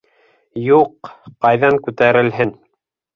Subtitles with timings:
[0.67, 1.11] —Юҡ,
[1.45, 2.55] ҡайҙан күтәрелһен.